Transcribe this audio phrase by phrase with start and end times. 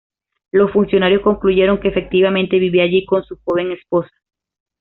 [0.51, 4.09] Los funcionarios concluyeron que efectivamente vivía allí con su joven esposa.